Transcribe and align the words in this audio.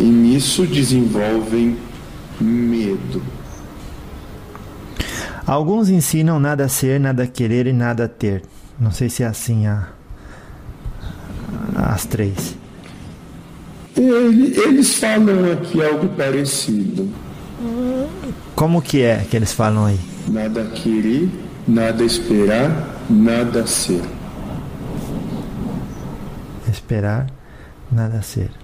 e 0.00 0.04
nisso 0.04 0.66
desenvolvem 0.66 1.76
medo. 2.40 3.22
Alguns 5.46 5.88
ensinam 5.88 6.40
nada 6.40 6.64
a 6.64 6.68
ser, 6.68 6.98
nada 6.98 7.24
a 7.24 7.26
querer 7.26 7.66
e 7.66 7.72
nada 7.72 8.04
a 8.04 8.08
ter. 8.08 8.42
Não 8.78 8.90
sei 8.90 9.10
se 9.10 9.22
é 9.22 9.26
assim 9.26 9.66
a, 9.66 9.88
as 11.76 12.06
três. 12.06 12.56
Ele, 13.96 14.58
eles 14.58 14.94
falam 14.94 15.52
aqui 15.52 15.84
algo 15.84 16.08
parecido. 16.10 17.08
Como 18.54 18.80
que 18.80 19.02
é 19.02 19.26
que 19.28 19.36
eles 19.36 19.52
falam 19.52 19.84
aí? 19.84 20.00
Nada 20.28 20.62
a 20.62 20.66
querer, 20.66 21.28
nada 21.68 22.02
a 22.02 22.06
esperar, 22.06 22.96
nada 23.10 23.62
a 23.62 23.66
ser. 23.66 24.02
Esperar, 26.70 27.26
nada 27.90 28.18
a 28.18 28.22
ser. 28.22 28.59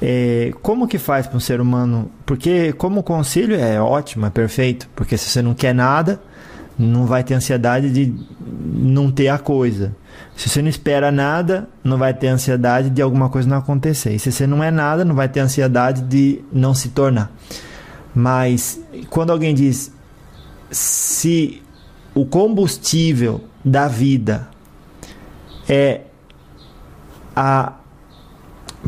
É, 0.00 0.52
como 0.62 0.86
que 0.86 0.98
faz 0.98 1.26
para 1.26 1.36
um 1.36 1.40
ser 1.40 1.60
humano? 1.60 2.10
Porque 2.24 2.72
como 2.74 3.02
conselho 3.02 3.54
é 3.54 3.80
ótimo, 3.80 4.26
é 4.26 4.30
perfeito, 4.30 4.88
porque 4.94 5.16
se 5.16 5.30
você 5.30 5.40
não 5.40 5.54
quer 5.54 5.74
nada, 5.74 6.20
não 6.78 7.06
vai 7.06 7.24
ter 7.24 7.34
ansiedade 7.34 7.90
de 7.90 8.14
não 8.40 9.10
ter 9.10 9.28
a 9.28 9.38
coisa. 9.38 9.96
Se 10.36 10.48
você 10.48 10.60
não 10.60 10.68
espera 10.68 11.10
nada, 11.10 11.68
não 11.82 11.96
vai 11.96 12.12
ter 12.12 12.28
ansiedade 12.28 12.90
de 12.90 13.00
alguma 13.00 13.30
coisa 13.30 13.48
não 13.48 13.56
acontecer. 13.56 14.14
E 14.14 14.18
se 14.18 14.30
você 14.30 14.46
não 14.46 14.62
é 14.62 14.70
nada, 14.70 15.04
não 15.04 15.14
vai 15.14 15.28
ter 15.28 15.40
ansiedade 15.40 16.02
de 16.02 16.42
não 16.52 16.74
se 16.74 16.90
tornar. 16.90 17.30
Mas 18.14 18.80
quando 19.08 19.30
alguém 19.30 19.54
diz 19.54 19.92
se 20.70 21.62
o 22.14 22.24
combustível 22.26 23.42
da 23.64 23.88
vida 23.88 24.48
é 25.68 26.02
a 27.34 27.74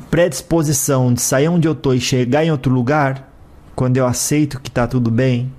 predisposição 0.01 1.13
de 1.13 1.21
sair 1.21 1.49
onde 1.49 1.67
eu 1.67 1.73
estou 1.73 1.95
e 1.95 2.01
chegar 2.01 2.45
em 2.45 2.51
outro 2.51 2.73
lugar, 2.73 3.33
quando 3.75 3.97
eu 3.97 4.07
aceito 4.07 4.61
que 4.61 4.69
está 4.69 4.87
tudo 4.87 5.11
bem, 5.11 5.53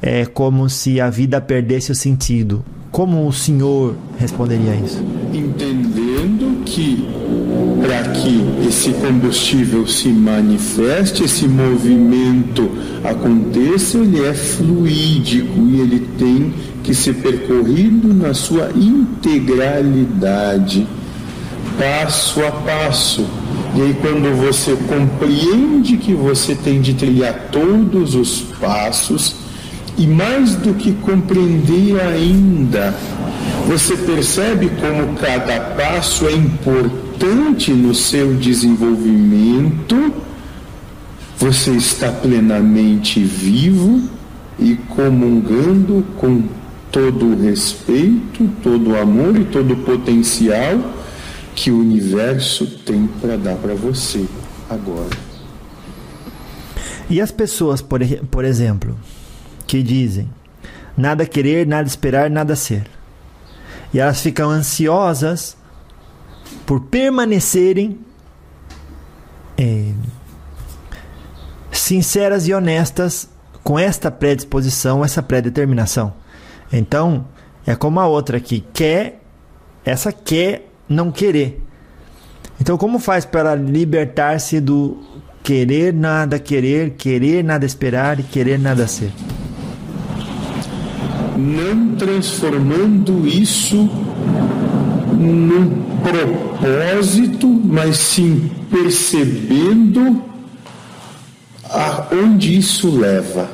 é 0.00 0.26
como 0.26 0.68
se 0.68 1.00
a 1.00 1.08
vida 1.08 1.40
perdesse 1.40 1.92
o 1.92 1.94
sentido. 1.94 2.64
Como 2.90 3.26
o 3.26 3.32
senhor 3.32 3.94
responderia 4.18 4.74
isso? 4.74 5.02
Entendendo 5.32 6.62
que 6.64 7.08
para 7.80 8.02
que 8.12 8.66
esse 8.68 8.92
combustível 8.92 9.86
se 9.86 10.08
manifeste, 10.08 11.24
esse 11.24 11.48
movimento 11.48 12.70
aconteça, 13.02 13.98
ele 13.98 14.24
é 14.24 14.34
fluídico 14.34 15.58
e 15.68 15.80
ele 15.80 16.00
tem 16.18 16.52
que 16.82 16.94
ser 16.94 17.14
percorrido 17.14 18.12
na 18.12 18.34
sua 18.34 18.70
integralidade, 18.74 20.86
passo 21.78 22.44
a 22.44 22.52
passo. 22.52 23.26
E 23.74 23.80
aí, 23.80 23.96
quando 24.02 24.36
você 24.36 24.76
compreende 24.86 25.96
que 25.96 26.12
você 26.12 26.54
tem 26.54 26.80
de 26.80 26.92
trilhar 26.92 27.48
todos 27.50 28.14
os 28.14 28.42
passos, 28.60 29.36
e 29.96 30.06
mais 30.06 30.56
do 30.56 30.74
que 30.74 30.92
compreender 30.92 31.98
ainda, 32.00 32.94
você 33.66 33.96
percebe 33.96 34.70
como 34.78 35.14
cada 35.14 35.58
passo 35.74 36.26
é 36.26 36.32
importante 36.32 37.72
no 37.72 37.94
seu 37.94 38.34
desenvolvimento, 38.34 40.12
você 41.38 41.70
está 41.70 42.12
plenamente 42.12 43.20
vivo 43.20 44.02
e 44.58 44.74
comungando 44.88 46.04
com 46.18 46.42
todo 46.90 47.26
o 47.26 47.42
respeito, 47.42 48.50
todo 48.62 48.90
o 48.90 48.98
amor 48.98 49.38
e 49.38 49.44
todo 49.44 49.72
o 49.72 49.76
potencial 49.78 50.78
que 51.54 51.70
o 51.70 51.78
universo 51.78 52.66
tem 52.66 53.06
para 53.06 53.36
dar 53.36 53.56
para 53.56 53.74
você 53.74 54.26
agora. 54.68 55.16
E 57.08 57.20
as 57.20 57.30
pessoas, 57.30 57.82
por, 57.82 58.00
por 58.30 58.44
exemplo, 58.44 58.96
que 59.66 59.82
dizem: 59.82 60.30
nada 60.96 61.26
querer, 61.26 61.66
nada 61.66 61.86
esperar, 61.86 62.30
nada 62.30 62.56
ser. 62.56 62.86
E 63.92 64.00
elas 64.00 64.20
ficam 64.20 64.48
ansiosas 64.48 65.56
por 66.64 66.80
permanecerem 66.80 67.98
é, 69.58 69.92
sinceras 71.70 72.48
e 72.48 72.54
honestas 72.54 73.28
com 73.62 73.78
esta 73.78 74.10
predisposição, 74.10 75.04
essa 75.04 75.22
predeterminação. 75.22 76.14
Então, 76.72 77.26
é 77.66 77.74
como 77.74 78.00
a 78.00 78.06
outra 78.06 78.40
que 78.40 78.60
quer, 78.72 79.22
essa 79.84 80.10
quer 80.10 80.71
não 80.92 81.10
querer. 81.10 81.60
Então, 82.60 82.78
como 82.78 82.98
faz 82.98 83.24
para 83.24 83.54
libertar-se 83.54 84.60
do 84.60 84.98
querer 85.42 85.92
nada 85.92 86.38
querer, 86.38 86.90
querer 86.90 87.42
nada 87.42 87.66
esperar 87.66 88.20
e 88.20 88.22
querer 88.22 88.58
nada 88.58 88.86
ser? 88.86 89.10
não 91.36 91.94
transformando 91.96 93.26
isso 93.26 93.90
num 95.18 95.82
propósito, 96.02 97.48
mas 97.48 97.98
sim 97.98 98.50
percebendo 98.70 100.22
aonde 101.68 102.56
isso 102.56 102.88
leva. 102.90 103.50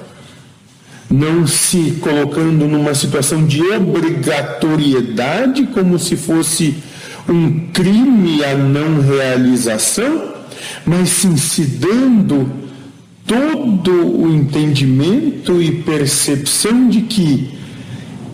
Não 1.10 1.46
se 1.46 1.92
colocando 2.02 2.68
numa 2.68 2.94
situação 2.94 3.46
de 3.46 3.62
obrigatoriedade, 3.62 5.66
como 5.68 5.98
se 5.98 6.16
fosse 6.16 6.76
um 7.28 7.68
crime 7.72 8.42
a 8.44 8.56
não 8.56 9.00
realização, 9.00 10.34
mas 10.84 11.08
sim 11.10 11.36
se 11.36 11.62
dando 11.62 12.50
todo 13.26 13.92
o 13.92 14.34
entendimento 14.34 15.60
e 15.60 15.82
percepção 15.82 16.88
de 16.88 17.02
que 17.02 17.58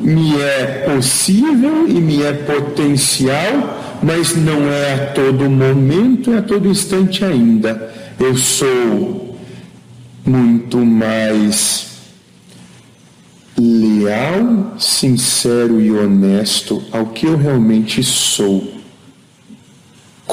me 0.00 0.38
é 0.38 0.84
possível 0.94 1.88
e 1.88 1.94
me 1.94 2.22
é 2.22 2.32
potencial, 2.32 3.98
mas 4.02 4.36
não 4.36 4.70
é 4.70 4.94
a 4.94 5.06
todo 5.12 5.50
momento, 5.50 6.32
é 6.32 6.38
a 6.38 6.42
todo 6.42 6.68
instante 6.68 7.24
ainda. 7.24 7.92
Eu 8.20 8.36
sou 8.36 9.36
muito 10.24 10.78
mais 10.78 11.94
leal, 13.58 14.74
sincero 14.78 15.80
e 15.80 15.90
honesto 15.90 16.82
ao 16.92 17.06
que 17.06 17.26
eu 17.26 17.36
realmente 17.36 18.02
sou, 18.02 18.72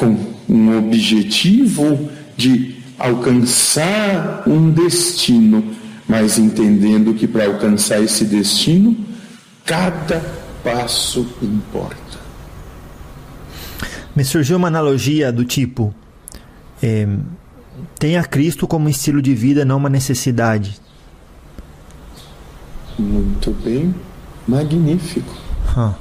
com 0.02 0.18
um 0.54 0.78
objetivo 0.78 2.10
de 2.36 2.76
alcançar 2.98 4.44
um 4.48 4.70
destino, 4.70 5.64
mas 6.08 6.38
entendendo 6.38 7.14
que 7.14 7.28
para 7.28 7.46
alcançar 7.46 8.02
esse 8.02 8.26
destino 8.26 9.12
Cada 9.66 10.20
passo 10.64 11.26
importa. 11.42 12.20
Me 14.16 14.26
surgiu 14.26 14.58
uma 14.58 14.68
analogia 14.68 15.32
do 15.32 15.46
tipo: 15.46 15.94
é, 16.82 17.08
tenha 17.98 18.24
Cristo 18.24 18.68
como 18.68 18.90
estilo 18.90 19.22
de 19.22 19.34
vida, 19.34 19.64
não 19.64 19.78
uma 19.78 19.90
necessidade. 19.90 20.80
Muito 23.00 23.52
bem, 23.64 23.96
magnífico. 24.48 25.34
Huh. 25.76 25.94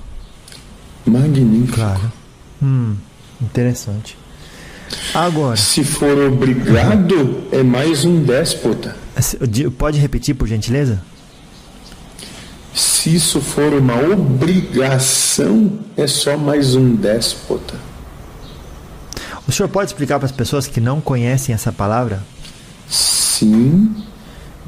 Magnífico. 1.07 1.77
Claro. 1.77 2.13
Hum, 2.63 2.97
interessante. 3.41 4.17
Agora. 5.15 5.57
Se 5.57 5.85
for 5.85 6.19
obrigado, 6.19 7.45
é 7.53 7.63
mais 7.63 8.05
um 8.05 8.23
déspota. 8.23 8.97
Pode 9.79 9.99
repetir, 9.99 10.35
por 10.35 10.49
gentileza? 10.49 11.03
Se 12.75 13.15
isso 13.15 13.41
for 13.41 13.73
uma 13.75 14.01
obrigação, 14.01 15.79
é 15.97 16.07
só 16.07 16.37
mais 16.37 16.75
um 16.75 16.95
déspota. 16.95 17.75
O 19.49 19.53
senhor 19.53 19.69
pode 19.69 19.91
explicar 19.91 20.19
para 20.19 20.27
as 20.27 20.33
pessoas 20.33 20.67
que 20.67 20.81
não 20.81 21.01
conhecem 21.01 21.55
essa 21.55 21.73
palavra? 21.73 22.23
Sim. 22.89 23.95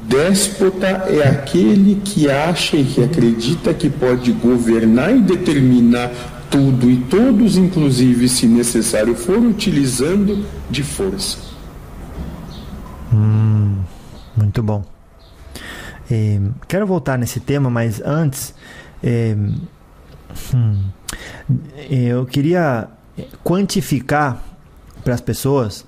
Déspota 0.03 0.87
é 0.87 1.27
aquele 1.29 2.01
que 2.03 2.29
acha 2.29 2.75
e 2.75 2.83
que 2.83 3.01
acredita 3.01 3.73
que 3.73 3.89
pode 3.89 4.33
governar 4.33 5.15
e 5.15 5.21
determinar 5.21 6.11
tudo 6.53 6.87
e 6.87 6.97
todos, 7.05 7.57
inclusive, 7.57 8.29
se 8.29 8.45
necessário 8.45 9.15
for, 9.15 9.39
utilizando 9.39 10.45
de 10.69 10.83
força. 10.83 11.39
Hum, 13.11 13.79
muito 14.37 14.61
bom. 14.61 14.85
É, 16.11 16.39
quero 16.67 16.85
voltar 16.85 17.17
nesse 17.17 17.39
tema, 17.39 17.71
mas 17.71 17.99
antes 18.05 18.53
é, 19.01 19.35
hum, 20.53 20.83
eu 21.89 22.23
queria 22.27 22.87
quantificar 23.43 24.39
para 25.03 25.15
as 25.15 25.21
pessoas 25.21 25.83